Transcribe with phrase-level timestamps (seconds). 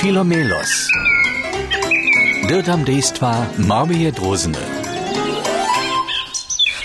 [0.00, 0.86] Filomelos.
[2.48, 4.58] Dirtam dejstva Marmije Drozene.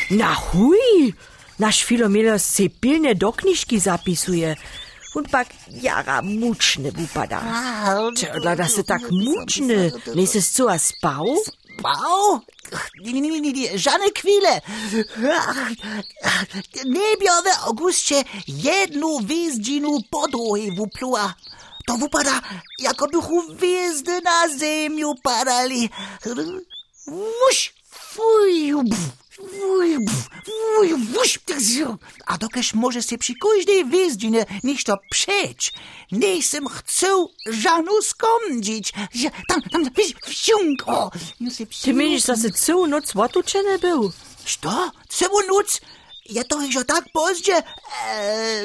[0.09, 1.13] Na huj!
[1.59, 4.55] Nasz Filomelos se pilne do knižki zapisuje.
[5.15, 5.47] Und pak
[5.81, 7.41] jara mučne upada.
[8.17, 9.91] Čerla, da se tak mučne.
[10.15, 11.25] Ne se scoa spał?
[11.81, 12.41] Bau?
[13.05, 14.61] Nie, nie, nie, nie, żadne chwile.
[16.85, 21.33] Niebio w Augustie jedną wjeździnu po drugiej wupluła.
[21.87, 22.41] To vypadá,
[22.81, 25.89] jako duchu hvězdy na zemi upadaly.
[27.07, 28.73] Vuš, fuj,
[29.39, 29.97] Vuj,
[30.77, 31.39] vuj, vuš,
[32.27, 35.71] a dokež může si při každé wjeździnie něco přeč,
[36.11, 38.91] nejsem chcel chcę żanu skomdzić.
[39.49, 39.85] Tam, tam,
[40.25, 41.09] wsiąk, o.
[41.83, 43.59] Ty myślisz, zase celou noc w otucze?
[44.45, 44.91] Co?
[45.09, 45.79] Celou noc?
[46.29, 47.53] Już tak pozdě?
[47.55, 47.63] E,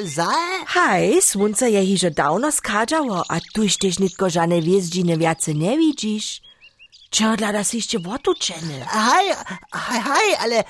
[0.03, 0.33] za?
[0.67, 6.41] Hej, słońce je hižo dawno skadzało, a tuż też nitko żadne wjeździny więcej nie widzisz.
[7.09, 8.85] Czerla, da si jeszcze otučene.
[8.85, 9.27] Hej,
[9.73, 10.63] hej, hej, ale,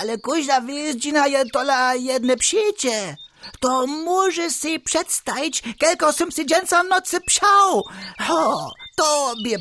[0.00, 3.16] ale każda wjeździna je tola jedne przyjcie.
[3.60, 6.44] To może si przedstawić, kelko som si
[6.88, 7.84] nocy psiał.
[8.20, 9.58] Ho, to bie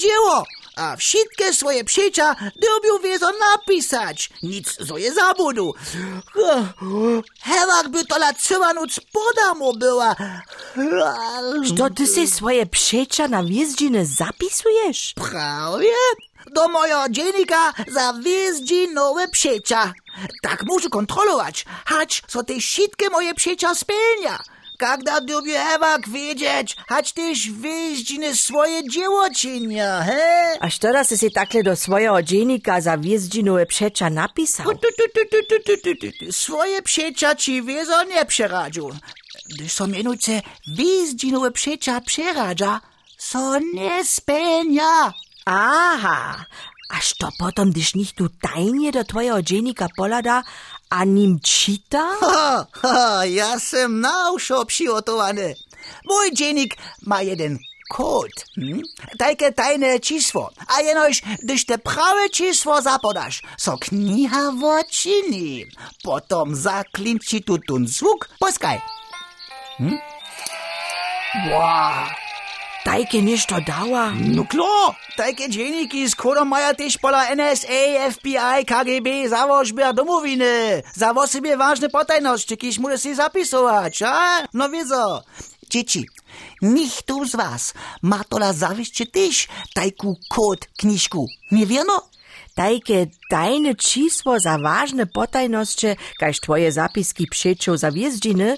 [0.00, 0.44] dzieło.
[0.76, 4.30] A wszystkie swoje przyjcia dobił wiezo napisać.
[4.42, 5.74] Nic zo je zabudu.
[7.42, 10.16] Hewak by tola cała noc podamo była.
[11.64, 15.14] Što ty si swoje przecza na wjeździny zapisujesz?
[15.14, 15.92] Prawie?
[16.52, 19.92] Do mojego dziennika za wjeździ nowe przyjcia.
[20.42, 24.38] Tak muszę kontrolować, hać so te wszystkie moje przyjcia spełnia
[24.78, 30.56] когда Dubiewa widzieć, choć tyś wyjeździny swoje dzieło czynia, he?
[30.60, 34.66] Aż teraz jsi takhle do swojego dziennika za wyjeździnuje przecza napisał?
[34.66, 34.78] Tu,
[35.76, 36.32] tu, tu.
[36.32, 38.90] Swoje przecza ci wiezo nie przeradził.
[39.50, 42.80] Gdyż są mianuce wyjeździnuje przecza przeradza,
[43.18, 45.12] so nie spenia.
[45.46, 46.44] Aha,
[47.04, 50.42] Až to potom, když nich tu tajně do tvojho dženika polada
[50.90, 51.98] a ním číta?
[51.98, 55.52] Ha, ha, ja sem na ušo přivotovaný.
[56.08, 57.60] Môj dženik ma jeden
[57.92, 58.80] kód, hm?
[59.20, 60.48] také tajné číslo.
[60.66, 65.68] A jenož, když te pravé číslo zapodáš, so kniha vočiny.
[66.00, 68.80] Potom zaklinči tu ten zvuk, poskaj.
[69.78, 70.00] Hm?
[71.52, 72.23] Wow.
[72.94, 74.12] Deike nicht der Dauer.
[74.12, 80.82] No klar, Deike Djeniki ist Kodomeier Tischballer NSA, FBI, KGB, zawoż była domowiny.
[80.92, 84.46] Zawoż sobie ważne potajności, ich muszę się zapisować, a?
[84.54, 85.20] No wiedzą.
[85.70, 86.06] Dzieci,
[86.62, 92.08] nichtó z was ma to tola zawiście tyś tajku kod kniżku, nie wieno?
[92.54, 95.86] Tajke tajne čísło za ważne potajności,
[96.20, 98.56] kaž twoje zapiski przyczą za wjezdźiny,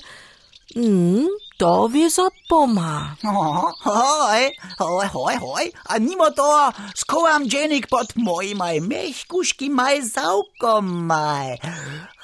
[0.76, 3.16] mm, とびそっぽ ma.
[3.24, 11.56] O, hoj, hoj, hoj, hoj, a nimo to, skołam dženik pod mojimaj mehkuškimaj zaukomaj.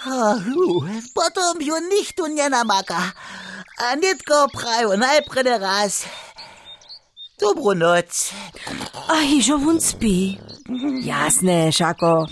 [0.04, 0.36] Ah,
[1.14, 3.12] Potom ju nihtu nenamaka,
[3.80, 6.04] a nitko praju najprede raz.
[7.40, 8.32] Dobro noc.
[9.08, 10.38] Aj, žovun spi.
[11.04, 12.26] Jasne, šako,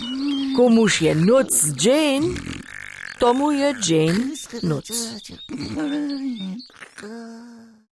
[0.55, 2.23] komuš je noc džen,
[3.19, 4.31] tomu je džen
[4.63, 4.87] noc.
[7.01, 7.60] good.